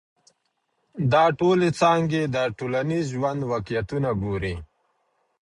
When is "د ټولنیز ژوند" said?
2.35-3.39